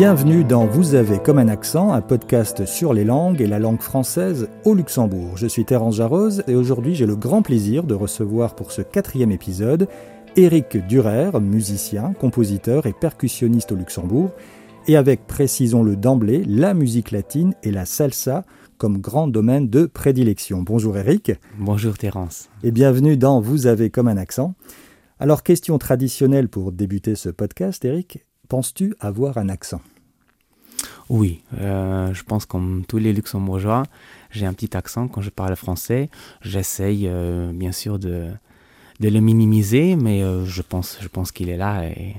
[0.00, 3.82] Bienvenue dans Vous avez comme un accent, un podcast sur les langues et la langue
[3.82, 5.36] française au Luxembourg.
[5.36, 9.30] Je suis Terence Jarose et aujourd'hui j'ai le grand plaisir de recevoir pour ce quatrième
[9.30, 9.88] épisode
[10.36, 14.30] Éric Durer, musicien, compositeur et percussionniste au Luxembourg,
[14.88, 18.46] et avec, précisons-le d'emblée, la musique latine et la salsa
[18.78, 20.62] comme grand domaine de prédilection.
[20.62, 21.32] Bonjour Éric.
[21.58, 22.48] Bonjour Terence.
[22.62, 24.54] Et bienvenue dans Vous avez comme un accent.
[25.18, 29.80] Alors, question traditionnelle pour débuter ce podcast, Éric, penses-tu avoir un accent?
[31.08, 33.84] Oui, euh, je pense comme tous les luxembourgeois,
[34.30, 36.10] j'ai un petit accent quand je parle français.
[36.42, 38.28] J'essaye euh, bien sûr de,
[39.00, 42.16] de le minimiser, mais euh, je pense, je pense qu'il est là et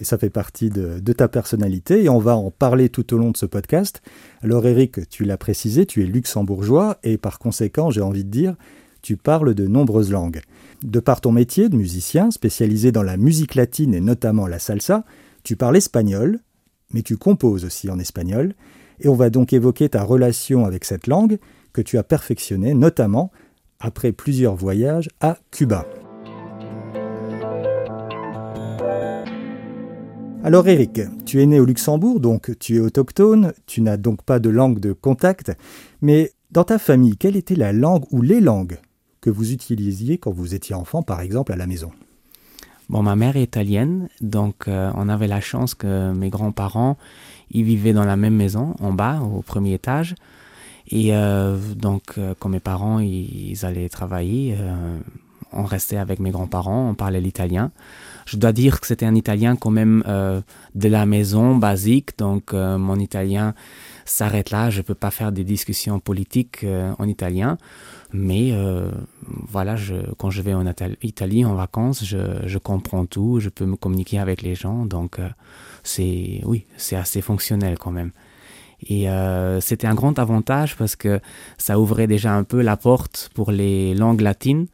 [0.00, 3.30] et ça fait partie de, ta personnalité et on va en parler tout au long
[3.30, 4.00] de ce podcast.
[4.42, 8.54] Alors Eric, tu l'as précisé, tu es luxembourgeois et par conséquent, j'ai envie de dire,
[9.02, 10.40] tu parles de nombreuses langues.
[10.82, 15.04] De par ton métier de musicien spécialisé dans la musique latine et notamment la salsa,
[15.42, 16.40] tu parles espagnol,
[16.92, 18.54] mais tu composes aussi en espagnol.
[19.00, 21.38] Et on va donc évoquer ta relation avec cette langue
[21.72, 23.30] que tu as perfectionnée notamment
[23.80, 25.86] après plusieurs voyages à Cuba.
[30.44, 34.38] Alors Eric, tu es né au Luxembourg, donc tu es autochtone, tu n'as donc pas
[34.38, 35.52] de langue de contact,
[36.00, 38.78] mais dans ta famille, quelle était la langue ou les langues
[39.20, 41.90] que vous utilisiez quand vous étiez enfant, par exemple, à la maison?
[42.88, 46.96] Bon, ma mère est italienne, donc euh, on avait la chance que mes grands-parents,
[47.50, 50.14] ils vivaient dans la même maison, en bas, au premier étage.
[50.90, 54.56] Et euh, donc, euh, quand mes parents, ils allaient travailler,
[55.52, 57.70] on restait avec mes grands-parents, on parlait l'italien.
[58.26, 60.40] Je dois dire que c'était un italien quand même euh,
[60.74, 63.54] de la maison, basique, donc euh, mon italien
[64.04, 64.70] s'arrête là.
[64.70, 67.56] Je ne peux pas faire des discussions politiques euh, en italien,
[68.12, 68.52] mais
[69.26, 70.64] voilà, je, quand je vais en
[71.02, 75.18] Italie en vacances, je, je, comprends tout, je peux me communiquer avec les gens, donc
[75.82, 78.12] c'est oui, c'est assez fonctionnel quand même.
[78.88, 79.06] Et
[79.60, 81.20] c'était un grand avantage parce que
[81.58, 84.68] ça ouvrait déjà un peu la porte pour les langues latines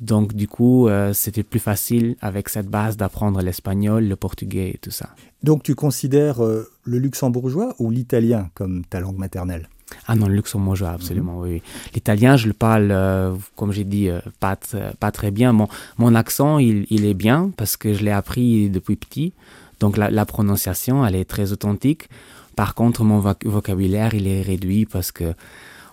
[0.00, 4.78] donc du coup, euh, c'était plus facile avec cette base d'apprendre l'espagnol, le portugais et
[4.78, 5.10] tout ça.
[5.42, 9.68] Donc tu considères euh, le luxembourgeois ou l'italien comme ta langue maternelle?
[10.06, 11.62] Ah non, le luxembourgeois, absolument, oui.
[11.94, 14.08] L'italien, je le parle, euh, comme j'ai dit,
[14.40, 14.56] pas,
[15.00, 15.52] pas très bien.
[15.52, 15.68] Mon,
[15.98, 19.32] mon accent, il, il, est bien parce que je l'ai appris depuis petit.
[19.80, 22.08] Donc la, la, prononciation, elle est très authentique.
[22.56, 25.34] Par contre, mon vocabulaire, il est réduit parce que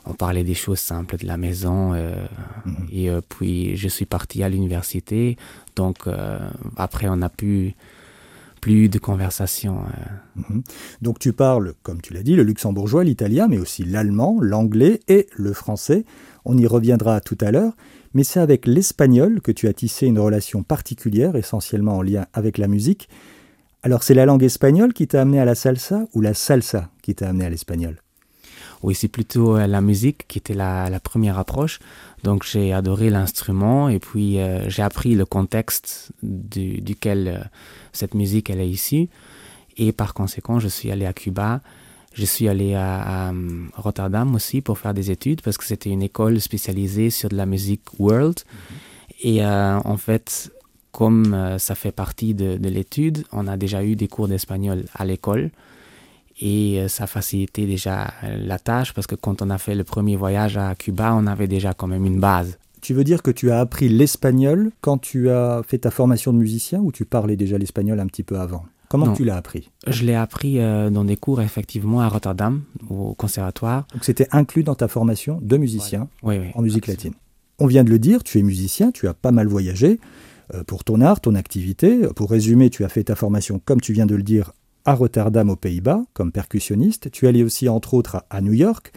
[0.05, 1.93] on parlait des choses simples de la maison.
[1.93, 2.15] Euh,
[2.65, 2.87] mhm.
[2.91, 5.37] Et euh, puis, je suis parti à l'université.
[5.75, 6.39] Donc, euh,
[6.75, 7.75] après, on n'a plus,
[8.61, 9.79] plus de conversation.
[10.35, 10.61] Mhm.
[11.01, 15.27] Donc, tu parles, comme tu l'as dit, le luxembourgeois, l'italien, mais aussi l'allemand, l'anglais et
[15.35, 16.05] le français.
[16.45, 17.73] On y reviendra tout à l'heure.
[18.13, 22.57] Mais c'est avec l'espagnol que tu as tissé une relation particulière, essentiellement en lien avec
[22.57, 23.09] la musique.
[23.83, 27.15] Alors, c'est la langue espagnole qui t'a amené à la salsa ou la salsa qui
[27.15, 27.97] t'a amené à l'espagnol?
[28.83, 31.79] Oui, c'est plutôt euh, la musique qui était la, la première approche.
[32.23, 37.43] Donc j'ai adoré l'instrument et puis euh, j'ai appris le contexte du, duquel euh,
[37.93, 39.09] cette musique elle est issue.
[39.77, 41.61] Et par conséquent, je suis allé à Cuba.
[42.13, 43.33] Je suis allé à, à
[43.75, 47.45] Rotterdam aussi pour faire des études parce que c'était une école spécialisée sur de la
[47.45, 48.39] musique world.
[48.39, 49.23] Mm-hmm.
[49.23, 50.51] Et en fait,
[50.91, 55.05] comme ça fait partie de, de l'étude, on a déjà eu des cours d'espagnol à
[55.05, 55.51] l'école
[56.41, 59.83] et euh, ça facilitait déjà euh, la tâche parce que quand on a fait le
[59.83, 62.57] premier voyage à Cuba, on avait déjà quand même une base.
[62.81, 66.39] Tu veux dire que tu as appris l'espagnol quand tu as fait ta formation de
[66.39, 68.65] musicien ou tu parlais déjà l'espagnol un petit peu avant?
[68.89, 69.69] Comment tu l'as appris?
[69.87, 73.85] Je l'ai appris euh, dans des cours effectivement à Rotterdam, au conservatoire.
[73.93, 77.13] Donc c'était inclus dans ta formation de musicien en musique latine.
[77.59, 79.99] On vient de le dire, tu es musicien, tu as pas mal voyagé
[80.67, 82.01] pour ton art, ton activité.
[82.15, 84.51] Pour résumer, tu as fait ta formation, comme tu viens de le dire,
[84.85, 88.91] à Rotterdam aux Pays-Bas comme percussionniste, tu allais aussi entre autres à New York,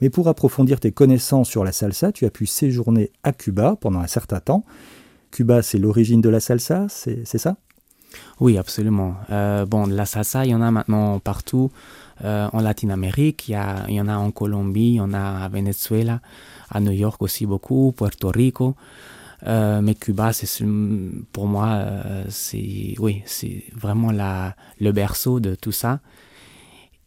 [0.00, 4.00] mais pour approfondir tes connaissances sur la salsa, tu as pu séjourner à Cuba pendant
[4.00, 4.64] un certain temps.
[5.30, 7.56] Cuba, c'est l'origine de la salsa, c'est ça?
[8.40, 9.14] Oui, absolument.
[9.30, 11.70] Euh, bon, la salsa, il y en a maintenant partout.
[12.24, 13.58] Euh, en Latine-Amérique, il,
[13.88, 16.20] il, y en a en Colombie, il y en a à Venezuela,
[16.70, 18.74] à New York aussi beaucoup, Puerto Rico.
[19.44, 20.64] Euh, mais Cuba, c'est
[21.32, 26.00] pour moi, euh, c'est oui, c'est vraiment la, le berceau de tout ça.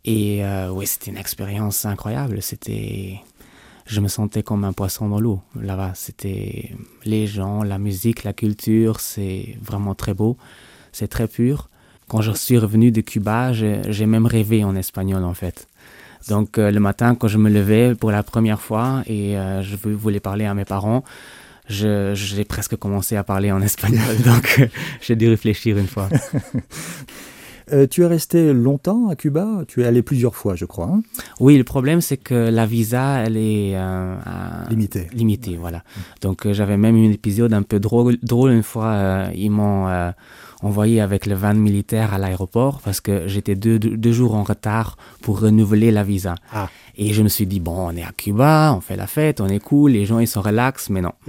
[0.05, 2.41] Et euh, oui, c'était une expérience incroyable.
[2.41, 3.19] C'était,
[3.85, 5.91] je me sentais comme un poisson dans l'eau là-bas.
[5.95, 6.71] C'était
[7.03, 10.37] les gens, la musique, la culture, c'est vraiment très beau,
[10.91, 11.69] c'est très pur.
[12.07, 15.67] Quand je suis revenu de Cuba, j'ai même rêvé en espagnol en fait.
[16.27, 20.45] Donc le matin, quand je me levais pour la première fois et je voulais parler
[20.45, 21.03] à mes parents,
[21.69, 24.67] j'ai presque commencé à parler en espagnol, donc
[25.01, 26.09] j'ai dû réfléchir une fois.
[27.71, 29.63] Euh, tu es resté longtemps à Cuba?
[29.67, 30.87] Tu es allé plusieurs fois, je crois.
[30.87, 31.01] Hein?
[31.39, 34.15] Oui, le problème, c'est que la visa, elle est euh,
[34.69, 35.07] limitée.
[35.13, 35.83] Limitée, voilà.
[36.21, 39.27] Donc, euh, j'avais même eu un épisode un peu drôle, drôle une fois.
[39.35, 39.87] ils m'ont
[40.61, 44.97] envoyé avec le van militaire à l'aéroport parce que j'étais deux, deux, jours en retard
[45.21, 46.35] pour renouveler la visa.
[46.53, 46.69] Ah.
[46.97, 49.47] Et je me suis dit, bon, on est à Cuba, on fait la fête, on
[49.47, 51.13] est cool, les gens ils sont relax, mais non.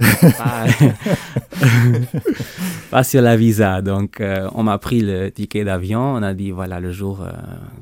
[2.91, 3.81] pas, sur la visa.
[3.81, 7.31] Donc, euh, on m'a pris le ticket d'avion, on a dit, voilà, le jour euh,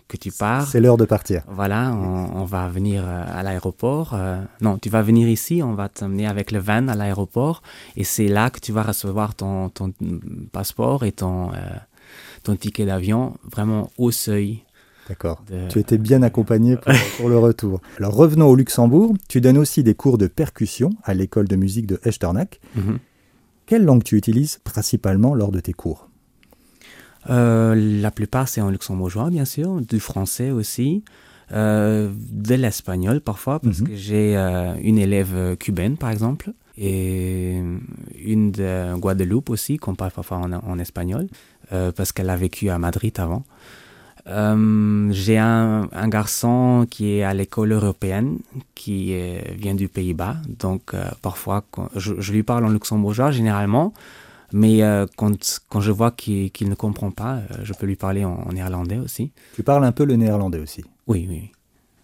[0.07, 0.67] que tu pars.
[0.67, 1.41] C'est l'heure de partir.
[1.47, 4.15] Voilà, on, va venir euh, à l'aéroport.
[4.61, 7.63] non, tu vas venir ici, on va t'amener avec le van à l'aéroport.
[7.95, 9.91] Et c'est là que tu vas recevoir ton, ton
[10.51, 11.38] passeport et ton,
[12.43, 14.63] ton ticket d'avion vraiment au seuil
[15.09, 15.43] D'accord.
[15.69, 16.77] Tu étais bien accompagné
[17.17, 17.81] pour, le retour.
[17.97, 19.15] Alors revenons au Luxembourg.
[19.27, 22.59] Tu donnes aussi des cours de percussion à l'école de musique de Echternach.
[22.75, 22.99] Mhm.
[23.65, 26.09] Quelle langue tu utilises principalement lors de tes cours?
[27.29, 31.03] Euh, La plupart, c'est en luxembourgeois, bien sûr, du français aussi,
[31.51, 33.87] euh, de l'espagnol parfois, parce mhm.
[33.87, 37.61] que j'ai euh, une élève cubaine, par exemple, et
[38.23, 41.27] une de Guadeloupe aussi, qu'on parle parfois en espagnol,
[41.69, 43.43] parce qu'elle a vécu à Madrid avant.
[44.29, 48.39] Euh, j'ai un, garçon qui est à l'école européenne,
[48.75, 49.15] qui
[49.55, 50.37] vient du Pays-Bas.
[50.47, 51.63] Donc, euh, parfois,
[51.95, 53.93] je, lui parle en luxembourgeois généralement,
[54.51, 58.49] mais euh, quand, quand, je vois qu'il ne comprend pas, je peux lui parler en,
[58.51, 59.31] néerlandais aussi.
[59.55, 60.83] Tu parles un peu le néerlandais aussi?
[61.07, 61.51] Oui, oui.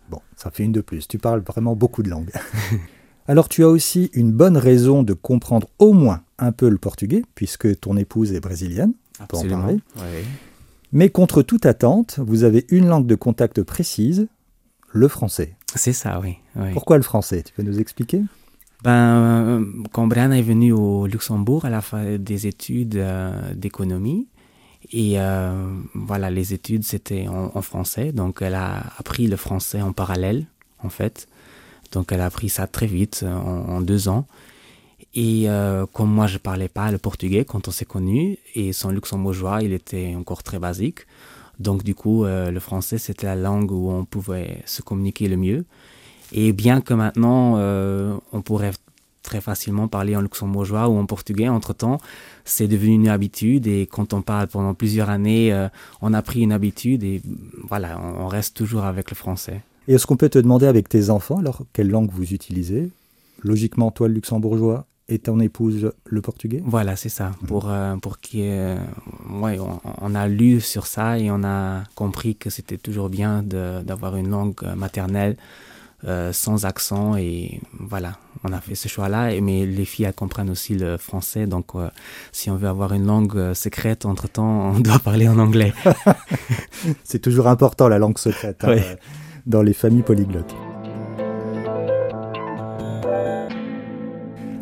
[0.09, 1.07] Bon, ça fait une de plus.
[1.07, 2.31] Tu parles vraiment beaucoup de langues.
[3.27, 7.23] Alors, tu as aussi une bonne raison de comprendre au moins un peu le portugais,
[7.33, 8.93] puisque ton épouse est brésilienne.
[9.19, 9.67] Absolument.
[9.67, 9.81] Oui.
[10.91, 14.27] Mais contre toute attente, vous avez une langue de contact précise,
[14.91, 15.55] le français.
[15.75, 16.37] C'est ça, oui,
[16.73, 17.43] Pourquoi le français?
[17.43, 18.21] Tu peux nous expliquer?
[18.83, 24.27] Ben, Quand Brianne est venue au Luxembourg, elle a fait des études euh, d'économie.
[24.91, 28.11] Et euh, voilà, les études, c'était en, français.
[28.11, 30.45] Donc, elle a appris le français en parallèle,
[30.83, 31.27] en fait.
[31.91, 34.25] Donc, elle a appris ça très vite, en deux ans.
[35.15, 38.89] Et euh, comme moi, je parlais pas le portugais quand on s'est connus, et son
[38.89, 41.07] luxembourgeois, il était encore très basique.
[41.57, 45.37] Donc, du coup, euh, le français, c'était la langue où on pouvait se communiquer le
[45.37, 45.65] mieux.
[46.33, 48.73] Et bien que maintenant, euh, on pourrait
[49.23, 51.97] très facilement parler en luxembourgeois ou en portugais, entre-temps,
[52.43, 53.67] c'est devenu une habitude.
[53.67, 55.67] Et quand on parle pendant plusieurs années,
[56.01, 57.23] on a pris une habitude et
[57.67, 59.63] voilà, on reste toujours avec le français.
[59.87, 62.91] Et est-ce qu'on peut te demander avec tes enfants, alors, quelle langue vous utilisez?
[63.43, 66.63] Logiquement, toi, le luxembourgeois et ton épouse le portugais?
[66.65, 67.31] Voilà, c'est ça.
[67.41, 67.47] Mhm.
[67.47, 69.59] Pour, euh, pour qui, ouais,
[70.01, 74.29] on, a lu sur ça et on a compris que c'était toujours bien d'avoir une
[74.29, 75.37] langue maternelle
[76.07, 77.15] euh, sans accent.
[77.15, 79.39] Et voilà, on a fait ce choix-là.
[79.41, 81.47] Mais les filles, elles comprennent aussi le français.
[81.47, 81.89] Donc, euh,
[82.31, 85.73] si on veut avoir une langue secrète, entre-temps, on doit parler en anglais.
[87.03, 88.75] c'est toujours important, la langue secrète, hein,
[89.45, 90.55] dans les familles polyglottes.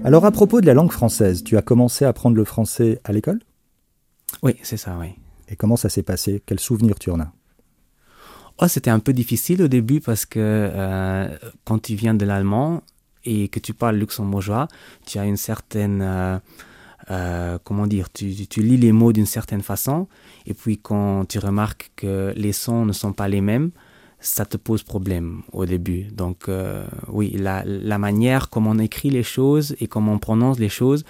[0.06, 3.14] Alors à propos de la langue française, tu as commencé à apprendre le français à
[3.14, 3.40] l'école?
[4.42, 5.16] Oui, c'est ça, oui.
[5.48, 6.42] Et comment ça s'est passé?
[6.46, 7.32] Quels souvenirs tu en as?
[8.62, 12.84] Oh, C'était un peu difficile au début parce que euh, quand tu viens de l'allemand
[13.24, 14.68] et que tu parles luxembourgeois,
[15.06, 16.02] tu as une certaine...
[16.02, 16.40] Euh,
[17.12, 20.08] euh, comment dire, tu, tu, lis les mots d'une certaine façon,
[20.46, 23.72] et puis quand tu remarques que les sons ne sont pas les mêmes,
[24.24, 26.03] ça te pose problème au début.
[26.06, 30.60] Donc euh, oui, la, la, manière comme on écrit les choses et comment on prononce
[30.60, 31.03] les choses,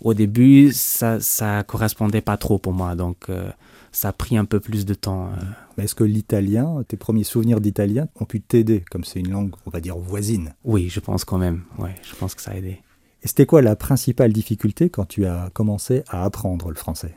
[0.00, 2.94] au début, ça ne correspondait pas trop pour moi.
[2.94, 3.50] Donc euh,
[3.90, 5.26] ça a pris un peu plus de temps.
[5.26, 5.82] Euh.
[5.82, 9.70] Est-ce que l'italien, tes premiers souvenirs d'italien ont pu t'aider, comme c'est une langue, on
[9.70, 11.62] va dire, voisine Oui, je pense quand même.
[11.78, 12.80] Ouais, je pense que ça a aidé.
[13.22, 17.14] Et c'était quoi la principale difficulté quand tu as commencé à apprendre le français?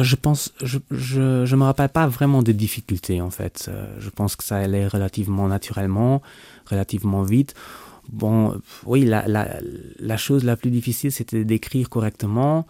[0.00, 3.66] Je pense, je, je, je, me rappelle pas vraiment des difficultés en fait.
[3.68, 6.22] Euh, je pense que ça allait relativement naturellement,
[6.66, 7.54] relativement vite.
[8.08, 9.60] Bon, oui, la, la,
[9.98, 12.66] la chose la plus difficile, c'était d'écrire correctement.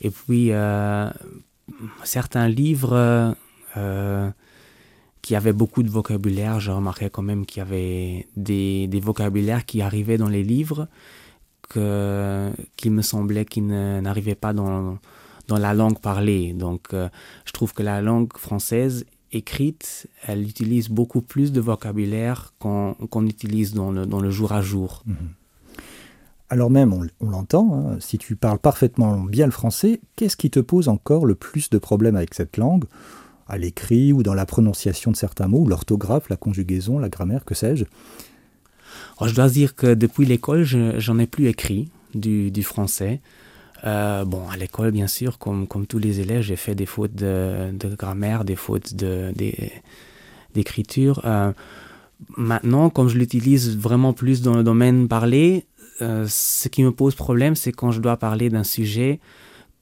[0.00, 1.10] Et puis, euh,
[2.04, 3.34] certains livres
[3.76, 4.30] euh,
[5.22, 9.64] qui avaient beaucoup de vocabulaire, je remarquais quand même qu'il y avait des, des vocabulaires
[9.64, 10.86] qui arrivaient dans les livres
[11.68, 12.52] que,
[12.84, 14.98] me semblait qu'ils n'arrivaient pas dans
[15.48, 16.52] dans la langue parlée.
[16.52, 17.08] Donc, euh,
[17.44, 23.74] je trouve que la langue française écrite, elle utilise beaucoup plus de vocabulaire qu'on utilise
[23.74, 25.02] dans le, dans le, jour à jour.
[25.06, 25.16] Mhm.
[26.50, 30.60] Alors même, on, l'entend, hein, si tu parles parfaitement bien le français, qu'est-ce qui te
[30.60, 32.84] pose encore le plus de problèmes avec cette langue?
[33.48, 37.54] À l'écrit ou dans la prononciation de certains mots, l'orthographe, la conjugaison, la grammaire, que
[37.54, 37.84] sais-je?
[39.20, 43.20] Je dois dire que depuis l'école, j'en ai plus écrit du, du français.
[43.86, 47.14] Euh, bon, à l'école, bien sûr, comme, comme tous les élèves, j'ai fait des fautes
[47.14, 48.94] de, de grammaire, des fautes
[50.54, 51.20] d'écriture.
[51.22, 51.52] De, euh,
[52.36, 55.66] maintenant, comme je l'utilise vraiment plus dans le domaine parlé,
[56.00, 59.20] euh, ce qui me pose problème, c'est quand je dois parler d'un sujet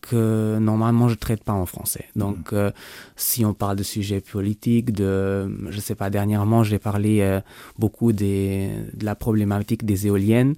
[0.01, 2.07] que normalement je ne traite pas en français.
[2.17, 2.73] Donc, mmh.
[3.15, 7.39] si on parle de sujets politiques, de, je ne sais pas, dernièrement, j'ai parlé
[7.79, 10.57] beaucoup des, de la problématique des éoliennes.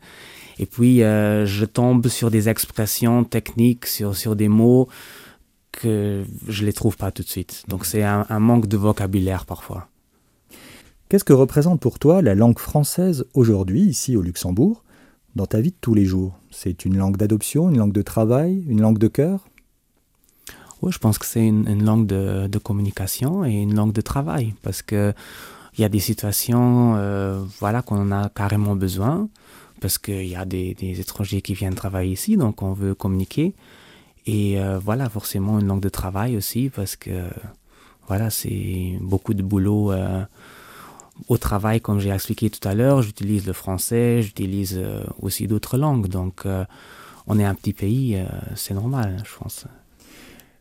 [0.59, 4.89] Et puis, euh, je tombe sur des expressions techniques, sur, sur des mots
[5.73, 7.65] que je ne les trouve pas tout de suite.
[7.69, 9.89] Donc, c'est un, manque de vocabulaire parfois.
[11.09, 14.85] Qu'est-ce que représente pour toi la langue française aujourd'hui, ici au Luxembourg,
[15.35, 16.39] dans ta vie de tous les jours?
[16.51, 19.41] C'est une langue d'adoption, une langue de travail, une langue de cœur?
[20.83, 24.55] Oui, je pense que c'est une, langue de, de, communication et une langue de travail,
[24.63, 25.15] parce qu'il
[25.79, 29.29] y a des situations euh, voilà, qu'on en a carrément besoin
[29.85, 33.53] parce qu'il y a des, étrangers qui viennent travailler ici, donc on veut communiquer.
[34.25, 37.29] Et euh, voilà, forcément une langue de travail aussi, parce que
[38.09, 40.25] voilà, c'est beaucoup de boulot euh,
[41.29, 43.03] au travail, comme j'ai expliqué tout à l'heure.
[43.03, 46.09] J'utilise le français, j'utilise euh, aussi d'autres langues.
[46.09, 46.47] Donc
[47.27, 48.19] on est un petit pays,
[48.55, 49.67] c'est normal, je pense.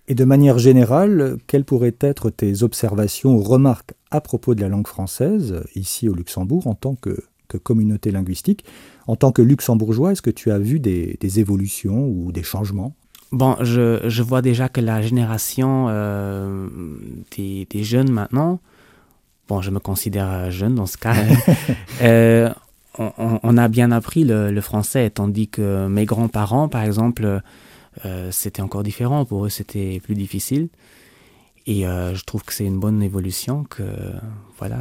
[0.10, 4.68] Et de manière générale, quelles pourraient être tes observations ou remarques à propos de la
[4.68, 7.24] langue française, ici au Luxembourg, en tant que
[7.58, 8.66] communauté linguistique.
[9.08, 12.96] En tant que luxembourgeois, est-ce que tu as vu des, évolutions ou des changements?
[13.32, 16.68] Bon, je, vois déjà que la génération euh,
[17.36, 18.60] des, jeunes maintenant,
[19.48, 21.16] bon, je me considère jeune dans ce cas,
[22.04, 22.50] euh,
[22.98, 27.42] on, a bien appris le, français, tandis que mes grands-parents, par exemple,
[28.06, 29.26] euh, c'était encore différent.
[29.26, 30.70] Pour eux, c'était plus difficile.
[31.66, 33.84] Et je trouve que c'est une bonne évolution que,
[34.60, 34.78] voilà,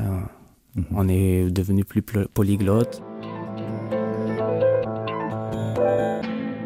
[0.75, 0.85] Mhm.
[0.95, 3.03] On est devenu plus polyglotte.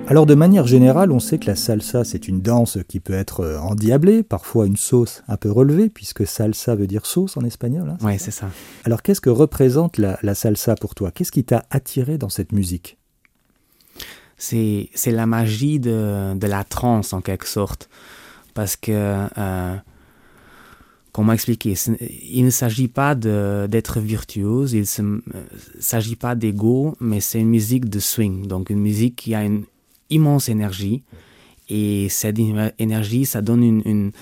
[0.09, 3.41] Alors de manière générale, on sait que la salsa, c'est une danse qui peut être
[3.41, 7.91] euh, endiablée, parfois une sauce un peu relevée, puisque salsa veut dire sauce en espagnol.
[7.91, 8.49] Hein, oui, c'est ça.
[8.85, 11.11] Alors qu'est-ce que représente la, salsa pour toi?
[11.11, 12.99] Qu'est-ce qui t'a attiré dans cette musique?
[14.39, 17.89] C'est, la magie de, la trance en quelque sorte.
[18.55, 19.27] Parce que...
[19.37, 19.77] Euh,
[21.17, 21.73] comment expliquer?
[22.31, 25.21] Il ne s'agit pas d'être virtuose, il ne
[25.81, 29.65] s'agit pas d'ego, mais c'est une musique de swing, donc une musique qui a une
[30.11, 31.05] immense énergie.
[31.71, 32.39] Et cette
[32.79, 34.13] énergie, ça donne une,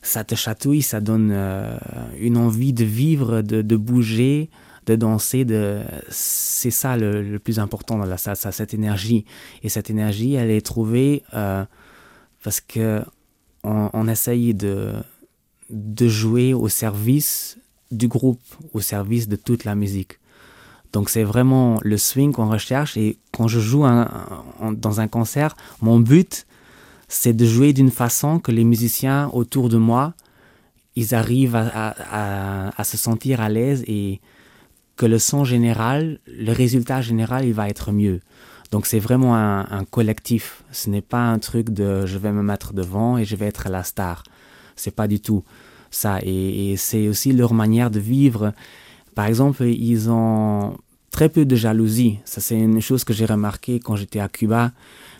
[0.00, 1.76] ça te chatouille, ça donne euh,
[2.18, 4.48] une envie de vivre, de, bouger,
[4.86, 5.44] de danser.
[5.44, 5.82] De...
[6.08, 9.26] C'est ça le, plus important dans la salsa, cette énergie.
[9.62, 11.66] Et cette énergie, elle est trouvée euh,
[12.42, 13.02] parce que
[13.64, 14.92] on essaye de,
[15.72, 17.58] de jouer au service
[17.90, 18.40] du groupe,
[18.72, 20.18] au service de toute la musique.
[20.92, 25.98] Donc c'est vraiment le swing qu'on recherche et quand je joue dans un concert, mon
[25.98, 26.46] but
[27.08, 30.14] c'est de jouer d'une façon que les musiciens autour de moi,
[30.96, 34.20] ils arrivent à, se sentir à l'aise et
[34.96, 38.20] que le son général, le résultat général, il va être mieux.
[38.70, 40.64] Donc c'est vraiment un, collectif.
[40.72, 43.68] Ce n'est pas un truc de je vais me mettre devant et je vais être
[43.68, 44.24] la star.
[44.82, 45.44] C'est pas du tout
[45.92, 46.18] ça.
[46.22, 48.52] Et, c'est aussi leur manière de vivre.
[49.14, 50.76] Par exemple, ils ont
[51.10, 52.18] très peu de jalousie.
[52.24, 54.72] Ça, c'est une chose que j'ai remarqué quand j'étais à Cuba,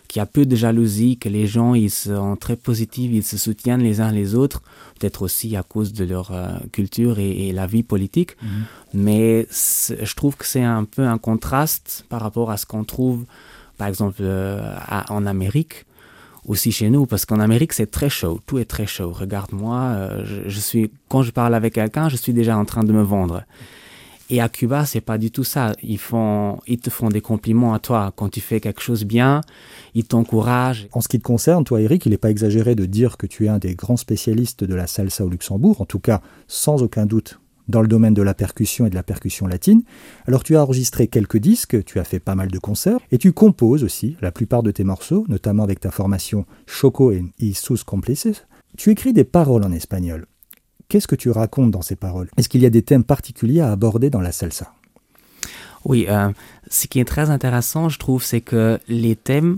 [0.09, 3.37] qu'il y a peu de jalousie, que les gens, ils sont très positifs, ils se
[3.37, 4.61] soutiennent les uns les autres,
[4.99, 8.35] peut-être aussi à cause de leur euh, culture et, la vie politique.
[8.41, 8.49] Mhm.
[8.95, 13.23] Mais je trouve que c'est un peu un contraste par rapport à ce qu'on trouve,
[13.77, 14.75] par exemple, euh,
[15.09, 15.85] en Amérique
[16.45, 19.11] aussi chez nous, parce qu'en Amérique, c'est très chaud, tout est très chaud.
[19.11, 22.91] Regarde-moi, euh, je, suis, quand je parle avec quelqu'un, je suis déjà en train de
[22.91, 23.43] me vendre.
[24.29, 25.73] Et à Cuba, c'est pas du tout ça.
[25.83, 28.13] Ils, font, ils te font des compliments à toi.
[28.15, 29.41] Quand tu fais quelque chose bien,
[29.93, 30.87] ils t'encouragent.
[30.93, 33.45] En ce qui te concerne, toi, Eric, il n'est pas exagéré de dire que tu
[33.45, 37.05] es un des grands spécialistes de la salsa au Luxembourg, en tout cas, sans aucun
[37.05, 39.83] doute, dans le domaine de la percussion et de la percussion latine.
[40.27, 43.31] Alors tu as enregistré quelques disques, tu as fait pas mal de concerts, et tu
[43.31, 48.45] composes aussi la plupart de tes morceaux, notamment avec ta formation Choco et Sus Complices.
[48.77, 50.25] Tu écris des paroles en espagnol.
[50.89, 52.29] Qu'est-ce que tu racontes dans ces paroles?
[52.37, 54.73] Est-ce qu'il y a des thèmes particuliers à aborder dans la salsa?
[55.85, 56.29] Oui, euh,
[56.69, 59.57] ce qui est très intéressant, je trouve, c'est que les thèmes,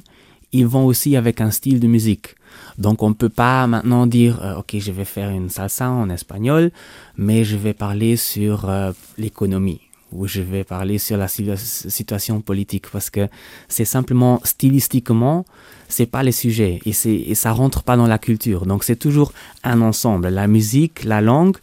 [0.52, 2.36] ils vont aussi avec un style de musique.
[2.78, 6.10] Donc on ne peut pas maintenant dire, euh, ok, je vais faire une salsa en
[6.10, 6.72] espagnol,
[7.18, 9.82] mais je vais parler sur euh, l'économie
[10.12, 13.28] où je vais parler sur la situation politique parce que
[13.68, 15.46] c'est simplement stylistiquement,
[15.88, 16.94] c'est pas les sujets et,
[17.32, 18.66] et ça rentre pas dans la culture.
[18.66, 19.34] Donc c'est toujours
[19.64, 20.30] un ensemble.
[20.30, 21.58] La musique, la langue,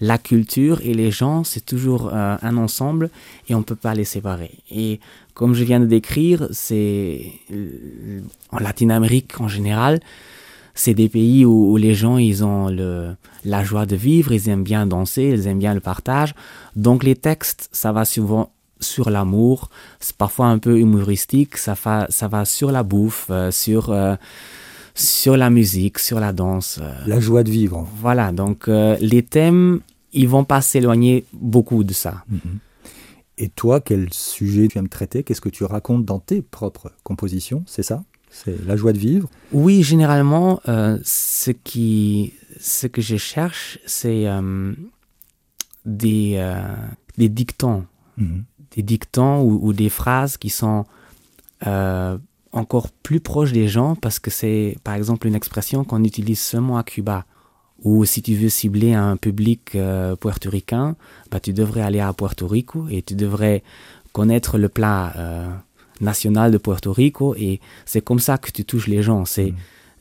[0.00, 3.10] la culture et les gens, c'est toujours euh, un ensemble
[3.48, 4.52] et on peut pas les séparer.
[4.70, 5.00] Et
[5.34, 7.32] comme je viens de décrire, c'est
[8.50, 10.00] en Latine-Amérique en général,
[10.78, 14.62] c'est des pays où, les gens ils ont le, la joie de vivre, ils aiment
[14.62, 16.36] bien danser, ils aiment bien le partage.
[16.76, 22.06] Donc les textes, ça va souvent sur l'amour, c'est parfois un peu humoristique, ça va,
[22.10, 24.14] ça va sur la bouffe, euh, sur, euh,
[24.94, 26.78] sur la musique, sur la danse.
[26.80, 26.92] Euh.
[27.08, 27.88] La joie de vivre.
[27.96, 29.80] Voilà, donc les thèmes,
[30.12, 32.22] ils vont pas s'éloigner beaucoup de ça.
[32.28, 32.58] Mhm.
[33.38, 35.24] Et toi, quel sujet tu aimes traiter?
[35.24, 37.64] Qu'est-ce que tu racontes dans tes propres compositions?
[37.66, 38.04] C'est ça?
[38.30, 44.28] C'est la joie de vivre Oui, généralement, euh, ce, qui, ce que je cherche, c'est
[44.28, 44.72] euh,
[45.84, 46.62] des, euh,
[47.16, 47.84] des dictons.
[48.16, 48.44] Mhm.
[48.76, 50.84] Des dictons ou, des phrases qui sont
[52.52, 56.76] encore plus proches des gens parce que c'est, par exemple, une expression qu'on utilise seulement
[56.76, 57.24] à Cuba.
[57.82, 59.76] Ou si tu veux cibler un public
[60.20, 60.96] puertoricain,
[61.30, 63.62] bah, tu devrais aller à Puerto Rico et tu devrais
[64.12, 65.62] connaître le plat
[66.00, 69.24] national de Puerto Rico et c'est comme ça que tu touches les gens.
[69.24, 69.54] C'est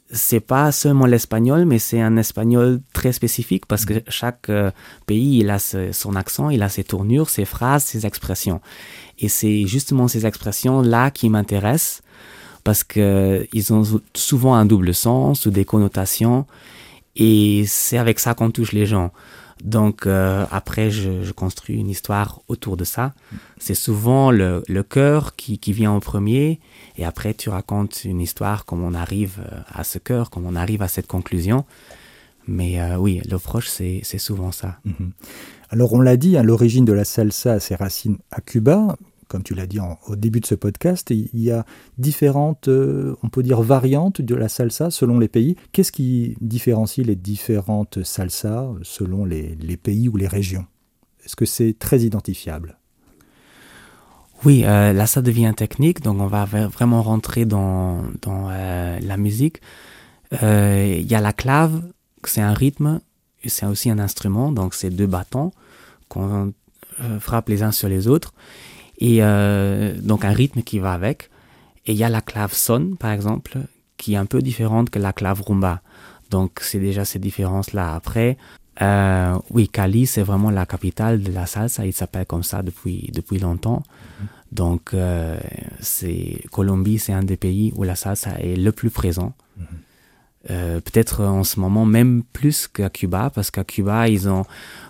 [0.10, 4.72] c'est pas seulement l'espagnol, mais c'est un espagnol très spécifique parce que chaque euh,
[5.06, 8.62] pays il a son accent, il a ses tournures, ses phrases, ses expressions.
[9.20, 12.02] Et c'est justement ces expressions là qui m'intéressent
[12.64, 16.46] parce que ils ont souvent un double sens ou des connotations
[17.18, 19.12] et c'est avec ça qu'on touche les gens.
[19.64, 23.14] Donc euh, après, je, construis une histoire autour de ça.
[23.60, 26.60] C'est souvent le, le cœur qui, qui, vient en premier,
[26.98, 30.56] et après tu racontes une histoire, comme on arrive euh, à ce cœur, comme on
[30.56, 31.66] arrive à cette conclusion.
[32.48, 34.80] Mais euh, oui, l'approche, c'est souvent ça.
[34.86, 35.12] Mhm.
[35.70, 38.96] Alors on l'a dit, à hein, l'origine de la salsa a ses racines à Cuba,
[39.28, 41.66] comme tu l'as dit au début de ce podcast, il y a
[41.98, 45.56] différentes, euh, on peut dire, variantes de la salsa selon les pays.
[45.72, 50.66] Qu'est-ce qui différencie les différentes salsas selon les, pays ou les régions?
[51.26, 52.78] Est-ce que c'est très identifiable?
[54.46, 59.62] Oui, euh, là ça devient technique, donc on va vraiment rentrer dans, euh, la musique.
[60.32, 61.82] Il y a la clave,
[62.24, 63.02] c'est un rythme,
[63.46, 65.52] c'est aussi un instrument, donc c'est deux bâtons
[66.08, 66.54] qu'on
[67.20, 68.34] frappe les uns sur les autres
[68.98, 71.30] et euh, donc un rythme qui va avec.
[71.86, 73.58] Et il y a la clave son, par exemple,
[73.98, 75.82] qui est un peu différente que la clave rumba.
[76.30, 77.96] Donc c'est déjà ces différences-là.
[77.96, 78.38] Après,
[78.82, 81.86] euh, oui, Cali, c'est vraiment la capitale de la salsa.
[81.86, 83.84] Il s'appelle comme ça depuis, depuis longtemps.
[83.84, 84.26] Mm-hmm.
[84.52, 85.38] Donc, euh,
[85.80, 89.34] c'est Colombie, c'est un des pays où la salsa est le plus présent.
[89.60, 89.64] Mm-hmm.
[90.50, 94.46] Euh, peut-être en ce moment même plus qu'à Cuba, parce qu'à Cuba, ils ont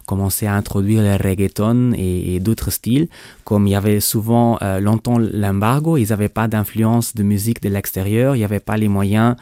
[0.06, 3.08] commencé à introduire le reggaeton et, d'autres styles.
[3.44, 7.70] Comme il y avait souvent euh, longtemps l'embargo, ils n'avaient pas d'influence de musique de
[7.70, 9.36] l'extérieur, il n'y avait pas les moyens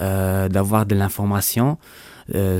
[0.00, 1.78] euh, d'avoir de l'information.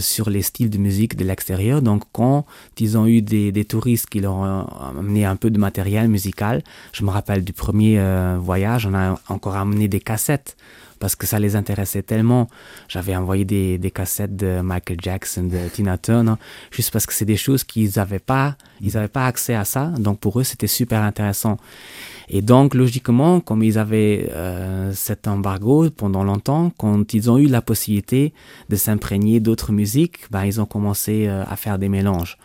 [0.00, 1.80] sur les styles de musique de l'extérieur.
[1.80, 2.44] Donc, quand
[2.80, 4.66] ils ont eu des, des, touristes qui leur ont
[4.98, 7.94] amené un peu de matériel musical, je me rappelle du premier
[8.40, 10.56] voyage, on a encore amené des cassettes
[11.00, 12.48] parce que ça les intéressait tellement.
[12.88, 16.34] J'avais envoyé des, des, cassettes de Michael Jackson, de Tina Turner,
[16.70, 19.86] juste parce que c'est des choses qu'ils n'avaient pas, ils n'avaient pas accès à ça.
[19.98, 21.56] Donc pour eux, c'était super intéressant.
[22.28, 27.46] Et donc, logiquement, comme ils avaient euh, cet embargo pendant longtemps, quand ils ont eu
[27.46, 28.32] la possibilité
[28.68, 32.38] de s'imprégner d'autres musiques, ben, ils ont commencé euh, à faire des mélanges.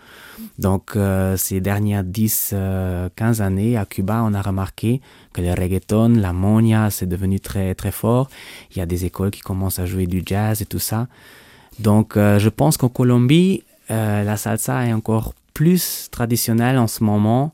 [0.59, 5.01] Donc, euh, ces dernières 10-15 euh, années, à Cuba, on a remarqué
[5.33, 8.29] que le reggaeton, la monia, c'est devenu très, très fort.
[8.71, 11.07] Il y a des écoles qui commencent à jouer du jazz et tout ça.
[11.79, 17.53] Donc, euh, je pense qu'en Colombie, la salsa est encore plus traditionnelle en ce moment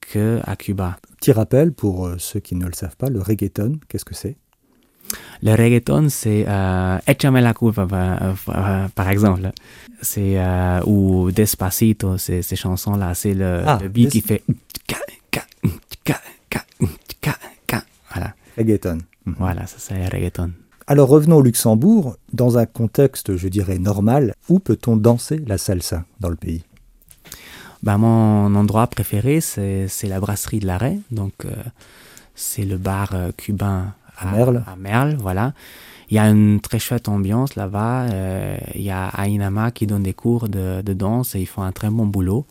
[0.00, 0.98] qu'à Cuba.
[1.18, 4.36] Petit rappel pour ceux qui ne le savent pas, le reggaeton, qu'est-ce que c'est?
[5.42, 7.86] Le reggaeton, c'est euh, Échame la culpa,
[8.94, 9.50] par, exemple.
[10.02, 13.14] C'est, euh, ou Despacito, ces, ces chansons-là.
[13.14, 14.42] C'est le, ah, beat qui fait.
[18.12, 18.34] Voilà.
[18.56, 18.98] Reggaeton.
[19.26, 19.34] Mhm.
[19.38, 20.50] Voilà, ça c'est reggaeton.
[20.86, 22.16] Alors revenons au Luxembourg.
[22.32, 26.64] Dans un contexte, je dirais, normal, où peut-on danser la salsa dans le pays?
[27.82, 30.98] Bah, Mon endroit préféré, c'est, la brasserie de l'arrêt.
[31.12, 31.54] Donc, euh,
[32.34, 34.62] c'est le bar cubain à, Merle.
[34.66, 35.52] À Merle, voilà.
[36.10, 38.02] Il y a une très chouette ambiance là-bas.
[38.10, 41.62] Euh, il y a Ainama qui donne des cours de, de, danse et ils font
[41.62, 42.46] un très bon boulot.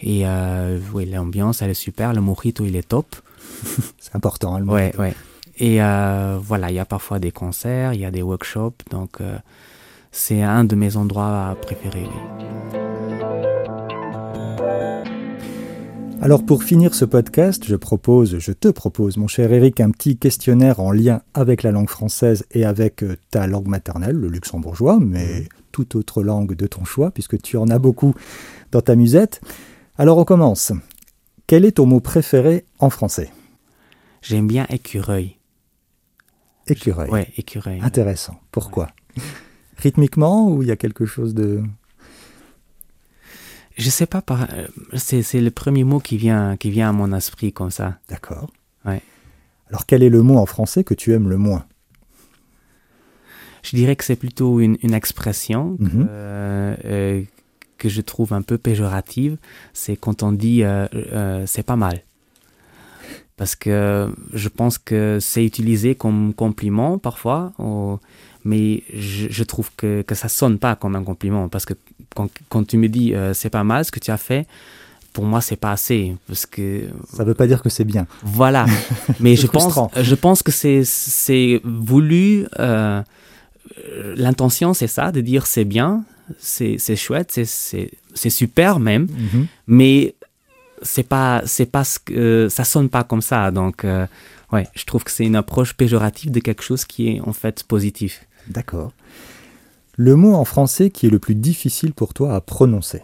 [0.00, 2.12] Et euh, oui, l'ambiance, elle est super.
[2.12, 3.14] Le mojito, il est top.
[3.98, 5.14] C'est important, le Ouais, ouais.
[5.58, 8.82] Et euh, voilà, il y a parfois des concerts, il y a des workshops.
[8.90, 9.18] Donc,
[10.10, 12.08] c'est un de mes endroits préférés.
[16.22, 20.18] Alors pour finir ce podcast, je propose, je te propose, mon cher Eric, un petit
[20.18, 24.98] questionnaire en lien avec la langue française et avec euh, ta langue maternelle, le luxembourgeois,
[25.00, 28.14] mais toute autre langue de ton choix, puisque tu en as beaucoup
[28.70, 29.40] dans ta musette.
[29.96, 30.72] Alors on commence.
[31.46, 33.30] Quel est ton mot préféré en français?
[34.20, 35.38] J'aime bien écureuil.
[36.66, 37.08] Écureuil.
[37.08, 37.80] Ouais, écureuil.
[37.82, 38.38] Intéressant.
[38.52, 38.90] Pourquoi?
[39.78, 41.62] Rythmiquement ou il y a quelque chose de...
[43.80, 44.22] Je sais pas,
[44.94, 47.98] c'est le premier mot qui vient, qui vient à mon esprit comme ça.
[48.10, 48.50] D'accord.
[48.84, 49.00] Ouais.
[49.70, 51.64] Alors quel est le mot en français que tu aimes le moins?
[53.62, 56.06] Je dirais que c'est plutôt une, une expression Mhm.
[56.10, 57.22] euh, euh,
[57.78, 59.38] que je trouve un peu péjorative.
[59.72, 62.02] C'est quand on dit euh, euh, c'est pas mal.
[63.38, 67.98] Parce que je pense que c'est utilisé comme compliment parfois, au-
[68.44, 71.48] mais je, je trouve que, que ça sonne pas comme un compliment.
[71.48, 71.74] Parce que
[72.14, 74.46] quand, quand tu me dis euh, c'est pas mal ce que tu as fait,
[75.12, 76.16] pour moi c'est pas assez.
[76.26, 78.06] Parce que Ça ne veut pas dire que c'est bien.
[78.22, 78.66] voilà.
[79.20, 82.46] Mais je pense, je pense que c'est, c'est voulu.
[82.58, 83.02] euh,
[84.16, 86.04] l'intention, c'est ça, de dire c'est bien,
[86.38, 87.90] c'est, c'est chouette, c'est,
[88.30, 89.46] super même, Mhm.
[89.66, 90.14] mais
[90.82, 93.50] c'est pas, c'est pas ce que, ça sonne pas comme ça.
[93.50, 94.06] Donc, euh,
[94.52, 97.64] ouais, je trouve que c'est une approche péjorative de quelque chose qui est en fait
[97.64, 98.24] positif.
[98.48, 98.92] D'accord.
[99.96, 103.02] Le mot en français qui est le plus difficile pour toi à prononcer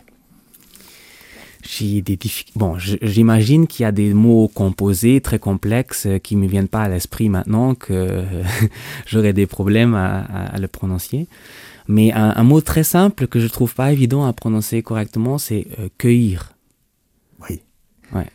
[1.62, 2.18] J'ai des
[2.55, 6.83] Bon, j'imagine qu'il y a des mots composés très complexes euh, qui me viennent pas
[6.83, 8.22] à l'esprit maintenant que
[9.07, 11.27] j'aurais des problèmes à, à- à le prononcer.
[11.88, 15.66] Mais un, un mot très simple que je trouve pas évident à prononcer correctement, c'est
[15.79, 16.53] euh, cueillir.
[17.49, 17.61] Oui.
[18.12, 18.27] Ouais.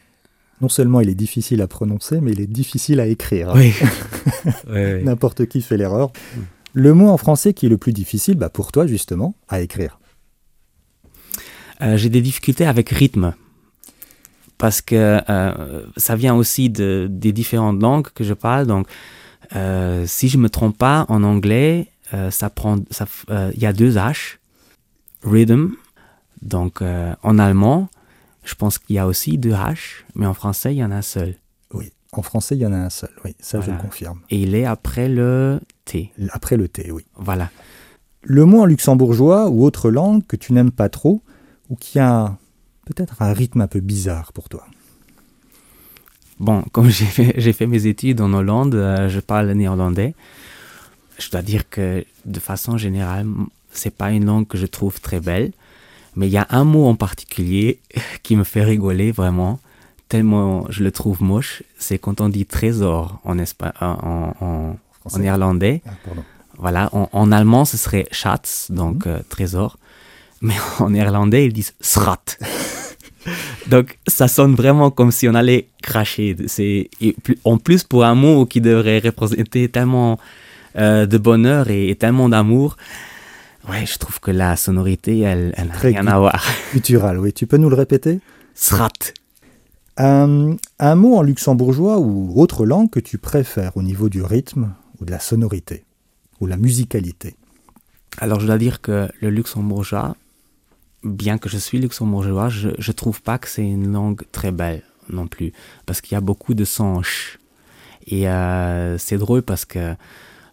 [0.61, 3.51] Non seulement il est difficile à prononcer, mais il est difficile à écrire.
[3.55, 3.73] Oui.
[4.67, 5.01] ouais, ouais.
[5.03, 6.11] N'importe qui fait l'erreur.
[6.73, 9.99] Le mot en français qui est le plus difficile, bah pour toi justement, à écrire.
[11.81, 13.33] Euh, J'ai des difficultés avec rythme.
[14.57, 18.67] Parce que euh, ça vient aussi de, des différentes langues que je parle.
[18.67, 18.87] Donc,
[19.55, 21.87] euh, si je me trompe pas, en anglais,
[22.29, 24.37] ça prend, ça, il y a deux H,
[25.23, 25.69] rhythm.
[26.41, 27.89] Donc, en allemand,
[28.43, 30.97] je pense qu'il y a aussi deux H, mais en français, il y en a
[30.97, 31.35] un seul.
[32.13, 33.09] En français, il y en a un seul.
[33.23, 34.19] Oui, ça je le confirme.
[34.29, 36.11] Et il est après le T.
[36.31, 37.05] Après le T, oui.
[37.15, 37.49] Voilà.
[38.21, 41.21] Le mot en luxembourgeois ou autre langue que tu n'aimes pas trop
[41.69, 42.37] ou qui a
[42.85, 44.65] peut-être un rythme un peu bizarre pour toi.
[46.41, 46.89] Bon, comme
[47.37, 50.13] j'ai fait, mes études en Hollande, euh, je parle néerlandais.
[51.17, 53.25] Je dois dire que de façon générale,
[53.71, 55.51] c'est pas une langue que je trouve très belle,
[56.15, 57.79] mais il y a un mot en particulier
[58.23, 59.59] qui me fait rigoler vraiment,
[60.11, 61.63] tellement je le trouve moche.
[61.79, 64.75] C'est quand on dit trésor en, espa- en, en-
[65.13, 65.81] en néerlandais.
[65.87, 65.91] Ah.
[66.57, 69.77] Voilà, en, en allemand ce serait Schatz, donc euh, trésor,
[70.41, 72.25] mais en néerlandais ils disent Srat.
[73.73, 76.35] donc ça sonne vraiment comme si on allait cracher.
[76.47, 76.89] C'est
[77.45, 80.19] en plus pour un mot qui devrait représenter tellement
[80.77, 82.75] euh, de bonheur et, et tellement d'amour.
[83.69, 86.43] Ouais, je trouve que la sonorité, elle, elle n'a rien à voir.
[86.73, 87.31] Guttural, oui.
[87.31, 88.19] Tu peux nous le répéter?
[88.55, 88.89] Srat.
[89.97, 90.57] Un,
[90.95, 95.11] mot en luxembourgeois ou autre langue que tu préfères au niveau du rythme ou de
[95.11, 95.83] la sonorité
[96.39, 97.35] ou la musicalité?
[98.17, 100.15] Alors, je dois dire que le luxembourgeois,
[101.03, 104.83] bien que je suis luxembourgeois, je, je trouve pas que c'est une langue très belle
[105.09, 105.53] non plus,
[105.85, 107.39] parce qu'il y a beaucoup de sons ch.
[108.07, 109.95] Et euh, c'est drôle parce que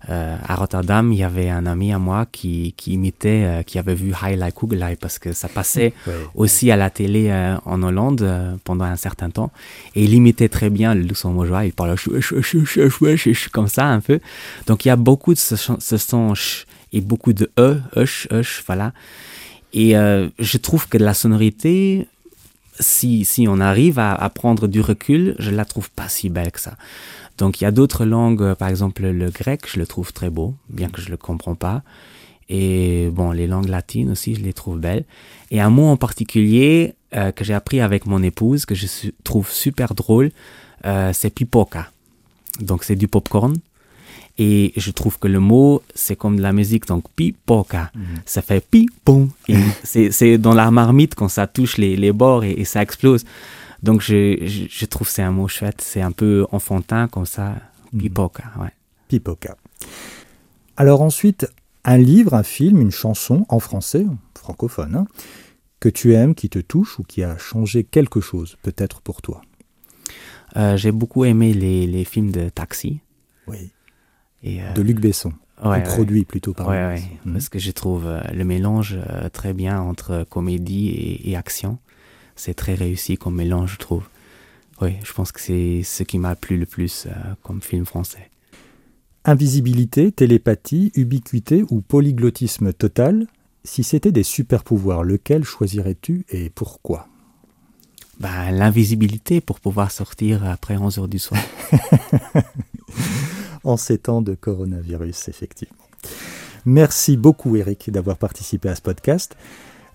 [0.08, 3.78] euh, à Rotterdam, il y avait un ami à moi qui, qui imitait, euh, qui
[3.78, 6.12] avait vu Highlight Kugelai parce que ça passait Ouais.
[6.34, 9.50] aussi à la télé euh, en Hollande pendant un certain temps.
[9.96, 11.64] Et il imitait très bien le luxembourgeois.
[11.64, 14.20] Il parlait chou- chou- chou- chou- chou- chou- chou- comme ça un peu.
[14.66, 17.80] Donc il y a beaucoup de ce, son- ce son ch et beaucoup de e,
[17.96, 18.92] hush, hush, voilà.
[19.74, 22.08] Et je trouve que la sonorité,
[22.80, 26.52] si, si on arrive à, à prendre du recul, je la trouve pas si belle
[26.52, 26.76] que ça.
[27.38, 30.28] Donc il y a d'autres langues, euh, par exemple le grec, je le trouve très
[30.28, 31.82] beau, bien que je le comprends pas.
[32.48, 35.04] Et bon, les langues latines aussi, je les trouve belles.
[35.50, 38.86] Et un mot en particulier euh, que j'ai appris avec mon épouse, que je
[39.22, 40.30] trouve super drôle,
[40.86, 41.90] euh, c'est pipoca.
[42.60, 43.54] Donc c'est du popcorn.
[44.38, 47.90] Et je trouve que le mot, c'est comme de la musique, donc pipoca.
[48.24, 49.30] Ça fait pi-pom.
[49.48, 53.24] Et c'est dans la marmite quand ça touche les, les bords et, et ça explose.
[53.82, 55.80] Donc je, je, je trouve que c'est un mot chouette.
[55.80, 57.56] C'est un peu enfantin comme ça.
[57.96, 58.72] Pipoca, ouais.
[59.08, 59.56] Pipoca.
[60.76, 61.50] Alors ensuite,
[61.84, 65.06] un livre, un film, une chanson en français, francophone, hein,
[65.80, 69.42] que tu aimes, qui te touche ou qui a changé quelque chose, peut-être pour toi?
[70.56, 73.00] Euh, j'ai beaucoup aimé les, les films de taxi.
[73.46, 73.70] Oui.
[74.42, 75.32] Et, euh, De Luc Besson.
[75.62, 75.82] ouais, ou ouais.
[75.82, 77.02] produit plutôt par Ouais.
[77.24, 77.32] Mhm.
[77.32, 81.78] parce que je trouve euh, le mélange euh, très bien entre comédie et, et action.
[82.36, 84.04] C'est très réussi comme mélange, je trouve.
[84.80, 87.08] oui, je pense que c'est ce qui m'a plu le plus
[87.42, 88.30] comme film français.
[89.24, 93.26] Invisibilité, télépathie, ubiquité ou polyglottisme total
[93.64, 97.08] Si c'était des super pouvoirs, lequel choisirais-tu et pourquoi?
[98.20, 101.40] Bah, L'invisibilité pour pouvoir sortir après 11 heures du soir.
[103.68, 105.76] en ces temps de coronavirus, effectivement.
[106.64, 109.36] Merci beaucoup Eric d'avoir participé à ce podcast.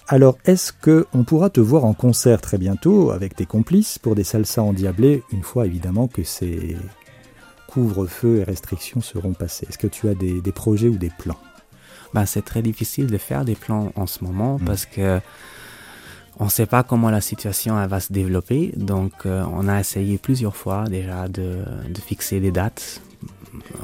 [0.08, 4.24] Alors, est-ce qu'on pourra te voir en concert très bientôt avec tes complices pour des
[4.24, 6.76] salsas endiablés, une fois évidemment que ces
[7.68, 9.66] couvre-feu et restrictions seront passés?
[9.70, 11.40] Est-ce que tu as des, projets ou des plans?
[12.14, 14.66] Ben, C'est très difficile de faire des plans en ce moment hmm.
[14.66, 15.20] parce que
[16.40, 18.74] on ne sait pas comment la situation va se développer.
[18.76, 21.64] Donc, euh, on a essayé plusieurs fois déjà de,
[22.06, 23.02] fixer des dates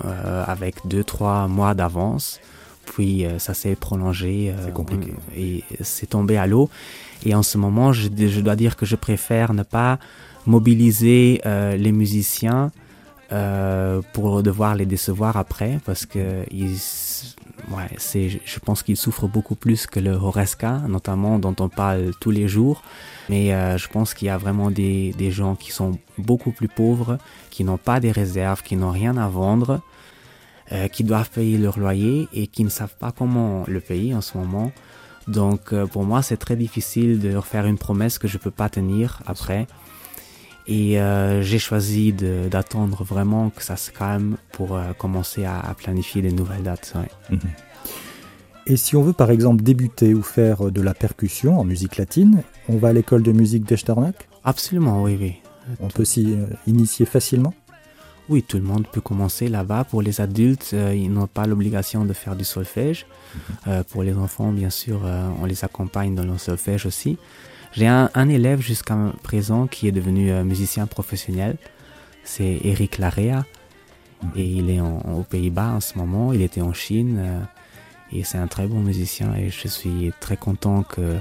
[0.06, 2.40] euh, avec deux, trois mois d'avance.
[2.86, 4.54] Puis euh, ça s'est prolongé.
[4.64, 5.14] c'est compliqué.
[5.36, 6.70] et c'est tombé à l'eau.
[7.26, 8.08] Et en ce moment, je,
[8.40, 10.00] dois dire que je préfère ne pas
[10.46, 12.72] mobiliser les musiciens
[14.14, 16.78] pour devoir les décevoir après parce que ils,
[17.72, 22.12] ouais, c'est, je pense qu'ils souffrent beaucoup plus que le Horesca, notamment dont on parle
[22.20, 22.82] tous les jours.
[23.30, 26.68] Mais euh, je pense qu'il y a vraiment des, des, gens qui sont beaucoup plus
[26.68, 27.18] pauvres,
[27.50, 29.82] qui n'ont pas des réserves, qui n'ont rien à vendre,
[30.72, 34.22] euh, qui doivent payer leur loyer et qui ne savent pas comment le payer en
[34.22, 34.72] ce moment.
[35.28, 38.44] Donc euh, pour moi, c'est très difficile de leur faire une promesse que je ne
[38.44, 39.68] peux pas tenir après.
[40.72, 46.22] Et euh, j'ai choisi d'attendre vraiment que ça se calme pour euh, commencer à, planifier
[46.22, 46.94] des nouvelles dates.
[47.32, 47.40] Mhm.
[48.68, 52.44] Et si on veut par exemple débuter ou faire de la percussion en musique latine,
[52.70, 54.14] on va à l'école de musique d'Echternach?
[54.44, 55.36] Absolument, oui, oui.
[55.80, 57.56] On peut s'y euh, initier facilement?
[58.30, 59.86] Oui, tout le monde peut commencer là-bas.
[59.86, 63.08] Pour les adultes, ils n'ont pas l'obligation de faire du solfège.
[63.66, 63.84] Mhm.
[63.86, 65.02] pour les enfants, bien sûr,
[65.42, 67.18] on les accompagne dans le solfège aussi.
[67.72, 71.58] J'ai un, élève jusqu'à présent qui est devenu euh, musicien professionnel.
[72.24, 73.46] C'est Eric Larea.
[74.36, 76.34] Et il est aux Pays-Bas en ce moment.
[76.34, 77.18] Il était en Chine.
[77.20, 77.40] Euh,
[78.12, 79.34] et c'est un très bon musicien.
[79.36, 81.18] Et je suis très content que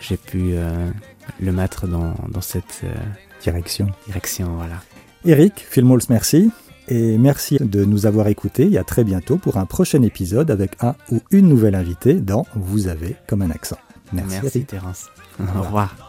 [0.00, 0.90] j'ai pu euh,
[1.40, 2.84] le mettre dans, cette
[3.42, 3.88] direction.
[4.06, 4.82] direction voilà.
[5.24, 6.50] Eric, Filmols, merci.
[6.86, 10.76] Et merci de nous avoir écoutés et à très bientôt pour un prochain épisode avec
[10.80, 13.78] un ou une nouvelle invitée dans Vous avez comme un accent.
[14.12, 15.06] Merci, Merci Terence.
[15.40, 16.07] Au revoir.